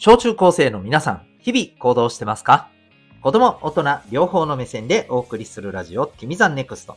[0.00, 2.68] 小中高生の皆さん、日々行動してますか？
[3.20, 6.96] 子供、大人、両方の目線でお送りするラジオ、ティミザンネクスト。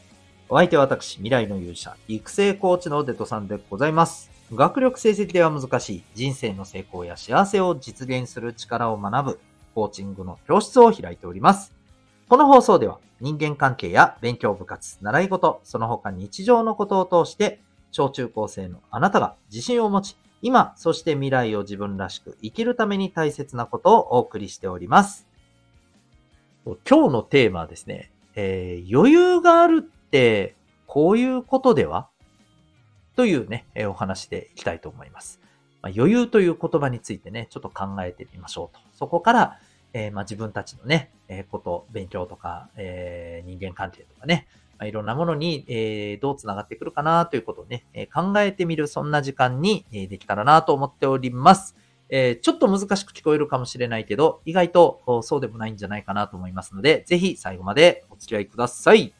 [0.50, 4.30] お相手は私、未来の勇者、育成コーチのデトさんでございます。
[4.54, 9.40] 学力成績では難しい人生の成功や幸せを実現する力を学ぶ
[9.74, 11.74] コーチングの教室を開いております。
[12.30, 25.28] この放送では人間関係や勉強部活、習い事、その他日常のことを通して、小中高生のあなたが自信を持ち、今、そして未来を自分らしく生きるために大切なことをお送りしております。
[26.66, 26.76] 今
[27.10, 30.56] 日のテーマはですね、えー余裕があるって
[30.88, 32.10] こういうことでは？
[33.16, 35.40] というね、えお話でいきたいと思います。
[35.82, 38.82] まあ、余裕という言葉についてね、ちょっと考えてみましょうと。
[38.94, 39.60] そこから、
[39.94, 44.48] えーまあ、自分たちのね、えーこと、勉強とか、え人間関係とかね、
[44.82, 51.76] まあ、いろんなものに、えーどうつながってくるかなということをね、えー考えてみる、そんな時間に、えーできたらなと思っております。
[52.10, 59.14] えーちょっと難しく聞こえるかもしれないけど、意外とそうでもないんじゃないかなと思いますので、ぜひ最後までお付き合いください。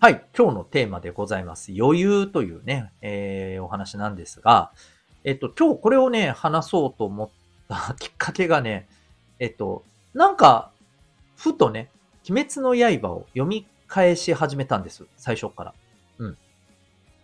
[0.00, 1.70] はい、今日のテーマでございます。
[1.78, 4.72] 余裕というね、えーお話なんですが、
[5.24, 7.28] えっと、今日これをね、話そうと思っ
[7.68, 8.88] たきっかけがね、
[9.38, 10.72] えっと、なんか、
[11.38, 11.88] ふとね、
[12.28, 15.06] 鬼滅の刃を読み返し始めたんです。
[15.16, 15.74] 最初から。
[16.18, 16.38] うん。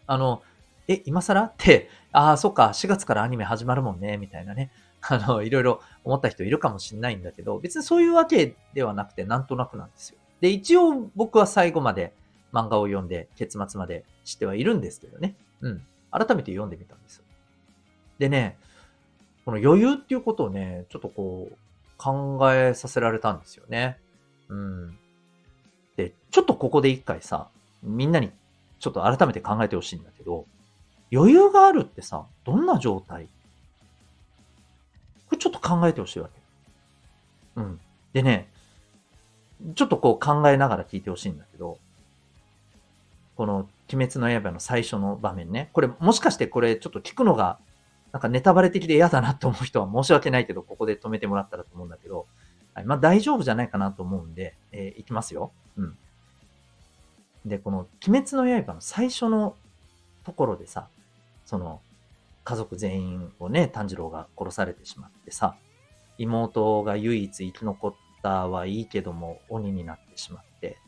[0.06, 0.42] あの、
[0.86, 1.42] え、今更？
[1.42, 4.70] って、ああ、そっか、4月からアニメ始まるもんね、みたいなね。
[5.02, 10.18] あの、いろいろ思った人いるかもしれないんだけど、別にそういうわけではなくて、なんとなくなんですよ。
[10.40, 12.14] で、一応僕は最後まで
[12.52, 15.34] 漫画を読んで、結末まで知ってはいるんですけどね。
[15.60, 15.86] うん。
[16.12, 17.20] 改めて読んでみたんです。
[18.18, 18.58] でね、
[19.44, 21.56] この余裕っていうことをね、ちょっとこう、
[21.96, 23.98] 考えさせられたんですよね。
[24.48, 24.98] うん。
[25.96, 27.48] で、ちょっとここで一回さ、
[27.82, 28.30] みんなに
[28.80, 30.46] ちょっと改めて考えてほしいんだけど、
[31.12, 33.26] 余裕があるってさ、どんな状態？
[35.26, 36.40] これちょっと考えてほしいわけ。
[37.56, 37.80] うん。
[38.12, 38.48] でね、
[39.74, 41.78] ちょっとこう考えながら聞いてほしいんだけど、
[43.36, 45.70] この鬼滅の刃の最初の場面ね。
[45.72, 47.58] これもしかしてこれちょっと聞くのが、
[48.12, 52.26] なんかネタバレ的で嫌だなと思う人は申し訳ないけど、ここで止めてもらったらと思うんだけど、
[52.74, 55.52] はい、まあ大丈夫じゃないかなと思うんで、えーいきますよ。
[55.76, 55.96] うん。
[57.46, 59.54] で、この鬼滅の刃の最初の
[60.24, 60.88] ところでさ、
[61.46, 61.80] その
[62.42, 65.56] 家族全員をね、炭治郎が殺されてしまってさ、
[66.18, 70.78] 妹が唯一生き残ったはいいけども鬼になってしまって、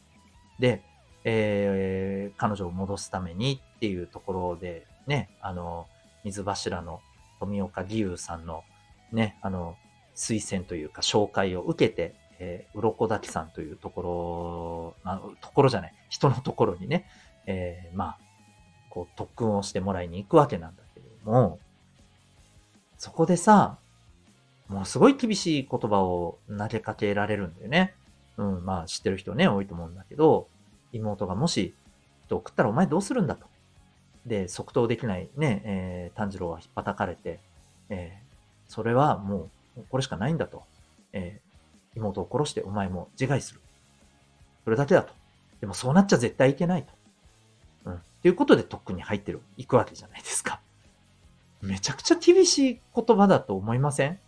[0.59, 0.83] で、
[1.25, 5.87] えー彼女を戻すためにっていうところでね、あの、
[6.25, 7.01] 水柱の
[7.39, 8.65] 富岡義勇さんの
[9.13, 9.77] ね、あの、
[10.16, 17.06] 推薦というか紹介を受けて、えー、鱗滝さんというところ、あところじゃない、人のところにね、
[17.47, 18.19] えーまあ、
[18.91, 21.59] こう特訓をしてもらいに行くわけなんだけれども、
[22.99, 23.78] そこでさ、
[24.69, 27.94] もうすごい厳しい言葉を投げかけられるんだよね。
[28.37, 30.49] うん、まあ知ってる人ね、多いと思うんだけど、
[30.93, 31.75] 妹がもし
[32.25, 33.47] 人を食ったらお前どうするんだと。
[34.25, 37.38] で、即答できないね、えー炭治郎は引っ叩かれて、
[37.91, 38.26] えー
[38.69, 39.50] それはもう
[39.88, 40.64] これしかないんだと。
[41.12, 41.47] えー
[41.98, 43.60] 妹を殺してお前も自害する。
[44.64, 45.14] それだけだと。
[45.62, 46.92] でもそうなっちゃ絶対いけないと。
[47.87, 47.94] うん。
[47.94, 50.60] っていうことで特訓に入ってる、行くわけじゃないですか。
[51.62, 54.19] めちゃくちゃ厳しい言葉だと思いません？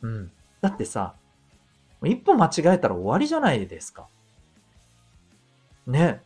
[0.00, 0.32] うん。
[0.62, 1.14] だってさ、
[2.02, 4.06] 一歩間違えたら終わりじゃないですか。
[5.86, 6.22] ね。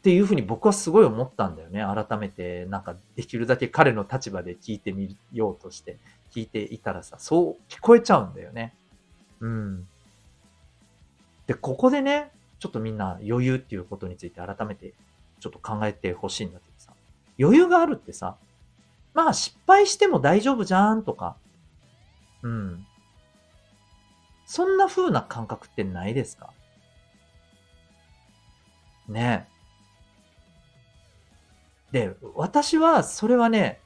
[0.00, 1.84] っていうふうに僕はすごい思ったんだよね。
[1.84, 5.98] 改めて、なんかできるだけ彼の立場で聞いてみようとして、
[6.32, 8.74] 聞いていたらさ、そう聞こえちゃうんだよね。
[9.40, 9.86] うん。
[11.46, 14.94] で、ここでね、ちょっとみんな余裕っていうことについて改めて
[15.40, 16.94] ちょっと考えてほしいんだけどさ、
[17.38, 18.36] 余裕があるってさ、
[19.12, 21.36] まあ失敗しても大丈夫じゃんとか、
[22.42, 22.86] うん。
[24.46, 26.54] そんな風な感覚ってないですか？
[29.08, 29.46] ね。
[31.92, 33.80] で、私はそれはね、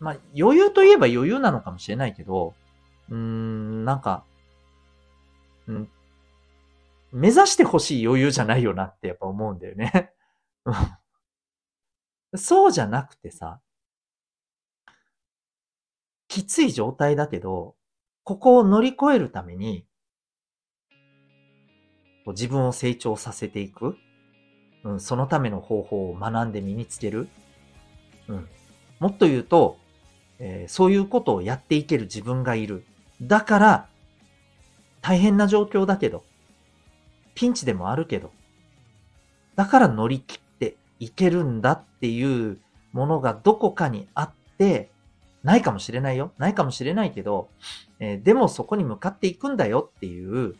[0.00, 2.54] まあ余裕といえば余裕なのかもしれないけど、
[3.10, 4.24] うーん、なんか、
[5.66, 5.88] うん、
[7.12, 10.12] 目指してほしい余裕じゃないよなってやっぱ思うんだよね。
[12.34, 13.60] そうじゃなくてさ、
[16.28, 17.76] きつい状態だけど、
[18.24, 19.86] ここを乗り越えるために、
[22.26, 23.96] 自分を成長させていく、
[24.86, 27.28] うん、そのための方法を学んで身につける。
[28.28, 28.48] うん、
[29.00, 29.78] もっと言うと、
[30.38, 32.84] えーそういうことをやっていける自分がいる。
[33.20, 33.88] だから、
[35.00, 36.24] 大変な状況だけど、
[37.34, 38.30] ピンチでもあるけど、
[39.56, 42.58] だから乗り切っていけるんだっていう
[42.92, 44.90] ものがどこかにあって、
[45.42, 46.32] ないかもしれないよ。
[46.38, 47.48] ないかもしれないけど、
[47.98, 50.56] えー、でもそこに向かっていくんだよっていう、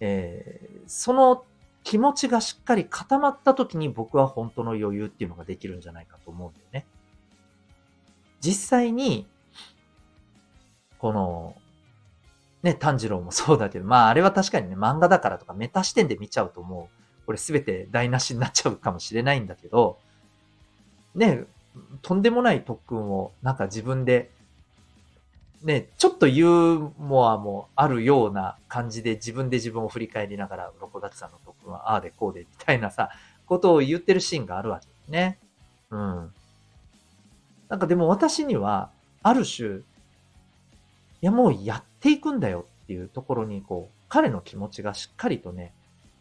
[0.00, 1.44] えー、その
[1.86, 6.84] 気持ちがしっかり固まった時に僕は本当の余裕っていうのができるんじゃないかと思うんだよね。
[8.40, 9.24] 実際に、
[10.98, 11.54] この、
[12.64, 16.90] ね、炭治郎もそうだけど、まああれは確かにね、漫画だからとかメタ視点で見ちゃうとも
[17.22, 20.00] う、これ全て台無しになっちゃうかもしれないんだけど、
[21.14, 21.44] ね、
[22.02, 24.32] とんでもない特訓をなんか自分で、
[25.62, 33.10] ね、ちょっとユーモアもあるような感じで自分で自分を振り返りながら、鱗立さんの特訓はああでこうでみたいなさ、
[33.46, 35.38] ことを言ってるシーンがあるわけですね。
[35.90, 36.32] うん。
[37.68, 38.90] なんかでも私には、
[39.22, 39.82] ある種、い
[41.22, 45.72] やもうやっていくんだよっていうところに、こう、彼の気持ちがしっかりとね、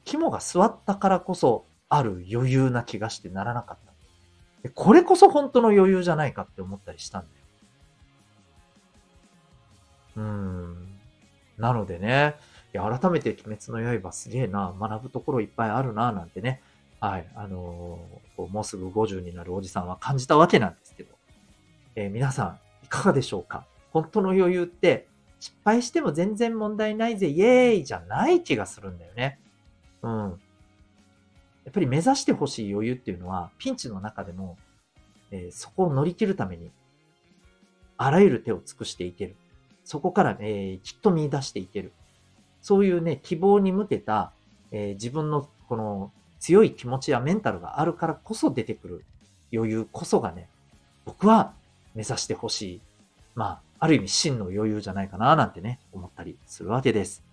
[0.05, 3.77] 肝が座ったからこそある余裕な気がしてならなかっ
[4.63, 4.69] た。
[4.73, 7.44] これこそ本当の余裕じゃないかって思ったりしたんだよ。
[10.15, 10.88] うん。
[11.57, 12.35] なのでね、
[12.73, 16.62] いや改めて鬼滅の刃すげえな、学ぶところいっぱいあるな、なんてね、
[17.00, 21.15] はい、あのー、もうすぐ50になるおじさんは感じたわけなんですけど、
[21.95, 23.65] えー、皆さん、いかがでしょうか？
[23.91, 25.07] 本当の余裕って、
[25.39, 29.39] 失敗しても全然問題ないぜ、イエーイじゃない気がするんだよね。
[30.01, 30.12] うん。
[31.65, 34.57] やっぱり目指してほしい余裕っていうのは、ピンチの中でも、
[35.31, 36.71] えー、そこを乗り切るために、
[37.97, 39.35] あらゆる手を尽くしていける。
[39.85, 41.93] そこから、えー、きっと見出していける。
[42.61, 44.33] そういうね、希望に向けた、
[44.71, 49.05] えー、自分のこの強い気持ちやメンタルがあるからこそ出てくる
[49.53, 50.49] 余裕こそがね、
[51.05, 51.53] 僕は
[51.93, 52.81] 目指してほしい。
[53.35, 57.23] まあ、ある意味真の余裕じゃないかななんてね、思ったりするわけです。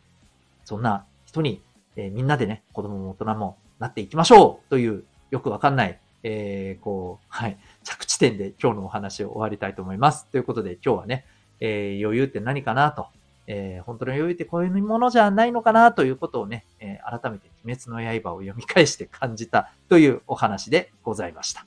[0.64, 1.62] そんな人に、
[1.96, 10.26] えー、みんなでね、子供も大人もなっていきましょうというよくわかんない、えー、こう、はい、着地点で今日のお話を終わりたいと思います。
[10.26, 11.24] ということで今日はね、
[11.64, 13.06] えー、余裕って何かなと、
[13.46, 21.64] えー、本当の余裕ってこういうものじゃないのかなということをね、えー、改めて鬼滅の刃を読み返して感じたというお話でございました。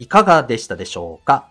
[0.00, 1.48] いかがでしたでしょうか？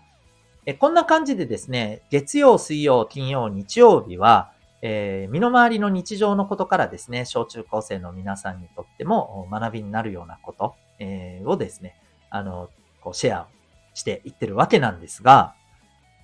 [0.66, 4.52] えこんな感じでですね、月曜、水曜、金曜、日曜日は、
[4.82, 11.96] えー、身の回りの日常のことからですね、小中高生の皆さんにとっても学びになるようなこと、えー、をですね、
[12.30, 12.68] あの、
[13.06, 13.46] こうシェア
[13.94, 15.54] していってるわけなんですが、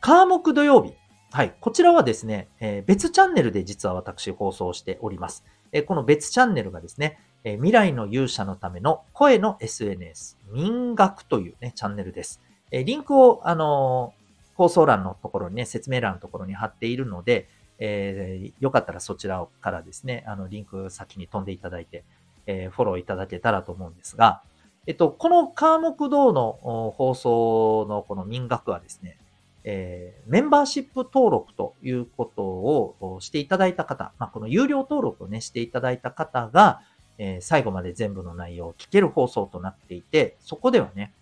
[0.01, 0.95] 科目土曜日。
[1.31, 1.55] はい。
[1.61, 5.45] こちらはですね、えー、別チャンネルで実は私放送しております。
[5.71, 12.41] えー、この別チャンネルがですね、えー、未来の勇者のための声の SNS、民学というね、チャンネルです。
[12.73, 14.13] えリンクを、あの
[14.57, 22.03] 放送欄のところにね、説明欄のところに貼っているので、えー、よかったらそちらからですね、あの、リンク先に飛んでいただいて、
[22.47, 24.43] え、フォローいただけたらと思うんですが、
[24.87, 29.17] えっと、この科目堂の放送のこの民学はですね、
[29.65, 36.81] えー、メンバーシップ登録ということをしていただいた方、まあ、この有料登録をね、していただいた方が、
[37.19, 41.13] えー、最後まで全部の内容を聞ける放送となっていて、そこではね、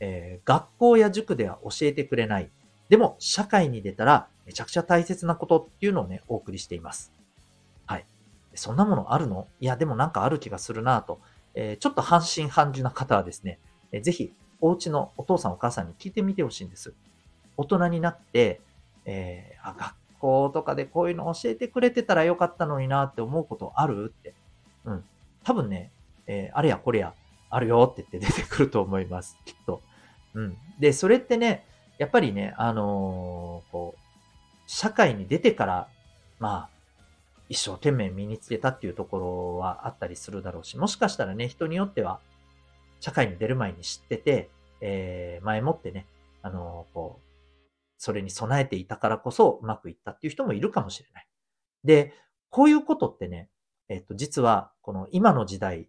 [0.00, 2.50] えー、学校や塾では教えてくれない、
[2.88, 7.12] でも、社会に出たらめちゃくちゃ大切なことっていうのをね、お送りしています。
[7.86, 8.04] はい。
[8.54, 9.46] そんなものあるの？
[9.60, 11.20] いや、でもなんかある気がするなと、
[11.56, 13.58] え、ちょっと半信半疑な方はですね、
[13.90, 16.94] えー、ぜひ、お家のお父さんお母さんに聞いてみてほしいんです。
[17.56, 18.60] 大人になって、
[19.06, 24.34] えー、あ、学校とかでこういうの教えてくれてたらよかったのになって思うことあるって。
[24.84, 25.04] うん。
[25.44, 25.90] 多分ね、
[26.26, 27.14] えー、あれやこれや、
[27.48, 29.38] あるよって言って 出てくると思います。
[29.44, 29.82] きっと。
[30.34, 30.58] うん。
[30.78, 31.64] で、それってね、
[31.98, 34.00] やっぱりね、あのー、こう、
[34.66, 35.88] 社会に出てから、
[36.38, 36.75] まあ、
[37.48, 42.20] 一生懸命身につけたっていうところはあったりするだろうし、もしかしたらね、人によっては、
[43.00, 44.50] 社会に出る前に知ってて、
[44.80, 46.06] えー、前もってね、
[46.42, 47.26] あのー、こう、
[47.98, 51.26] それに備えていたからこそ、うまくいったっていう人もいるかもしれない。
[51.84, 52.12] で、
[52.50, 53.48] こういうことってね、
[53.88, 55.88] えっ、と、実は、この今の時代、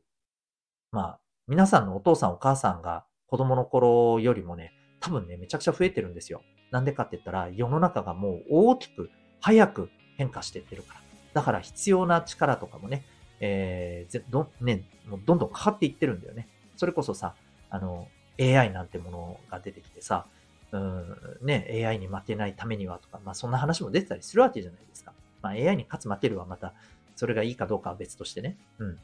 [0.91, 6.41] まあ、皆さんのお父さんお母さんが子供の頃よりもね、多分ね、めちゃくちゃ増えてるんですよ。
[6.71, 9.09] なんでかって言ったら、世の中がもう大きく、
[9.39, 11.06] 早く変化していってるから。
[11.37, 13.05] だから必要な力とかもね、
[13.39, 16.47] えー、ど、ね、もうどんどんかかっていってるんだよね。
[16.77, 17.35] それこそさ、
[17.69, 18.07] あの、
[18.41, 20.25] AI なんてものが出てきてさ、
[20.71, 25.13] うん、ね、AI に負けないためにはとか、まあそんな話も出てたりするわけじゃないですか。
[25.43, 26.73] まあ AI に勝つ負けるはまた、
[27.15, 28.57] それがいいかどうかは別としてね。
[28.79, 28.99] うん。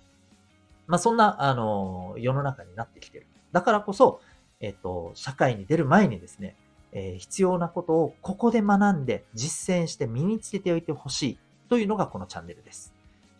[0.87, 3.27] まあそんな、あの、世の中になってきてる。
[3.51, 4.21] だからこそ、
[4.59, 6.55] えっ、と、社会に出る前にですね、
[6.93, 11.37] えー、必要なことをここで学んで実践して身につけておいてほしい
[11.73, 12.93] というのがこのチャンネルです。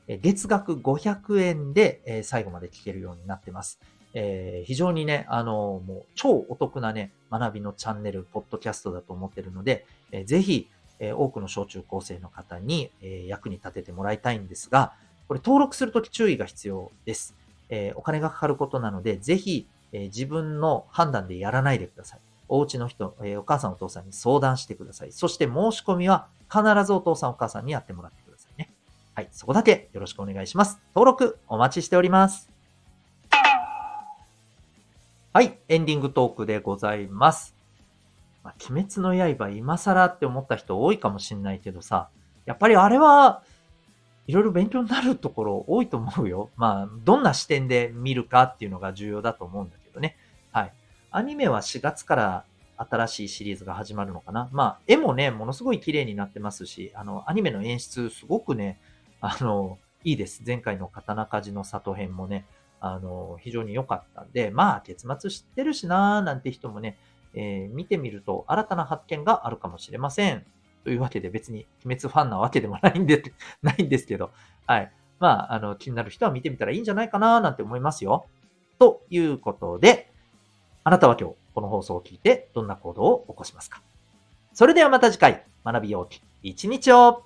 [0.08, 3.80] 月額500円で最後まで聞けるようになってます。
[4.16, 14.94] えー、非常にね、あのもう超お得なね、学びのチャンネル、ポッドキャストだと思ってるので、えー、ぜひ、えー、多くの小中高生の方に、え役に立ててもらいたいんですが、
[15.28, 17.36] これ登録するとき注意が必要です。
[17.70, 22.20] えお金がかかることなので、ぜひ、え自分の判断でやらないでください。
[22.48, 25.12] お家の人、えお母さんお父さんに相談してください。
[25.12, 28.23] そして申し込みは必ずお父さんお母さんにやってもらって。
[29.16, 30.80] はい、そこだけよろしくお願いします。
[30.96, 32.50] 登録お待ちしております。
[35.32, 37.54] はい、エンディングトークでございます。
[38.44, 42.10] まあ、鬼滅の刃今更って思った人多いかもしんないけどさ、
[42.46, 43.44] やっぱりあれは、
[44.26, 46.50] いろいろ勉強になるところ多いと思うよ。
[46.56, 50.18] まあ、どんな視点で見るかっていうのが重要だと思うんだけどね。
[50.52, 50.74] はい。
[51.12, 52.46] アニメは4月から
[52.78, 54.50] 新しいシリーズが始まるのかな。
[54.52, 58.80] まあ、絵もね、ものすごい綺麗になってますし、あの、アニメの演出すごくね、
[59.26, 60.44] あの、いいです。
[60.46, 62.46] 前回の刀鍛冶の里編もね、
[62.82, 66.98] あの、非常に良かったんで、まあ、結末知ってるしなーなんて人もね、
[67.34, 70.46] えー、見てみると新たな発見があるかもしれません。
[70.84, 73.24] というわけで別に鬼滅ファンなわけでもないんで、
[73.64, 74.32] ないんですけど、
[74.68, 74.92] はい。
[75.20, 78.26] まあ、あの、気になる人は見てみたらいいんじゃないかななんて思いますよ。
[78.78, 80.12] ということで、
[80.84, 83.82] あなたは今日この放送を聞いてどんな行動を起こしますか？
[84.54, 87.24] それではまた次回、学びようき一日を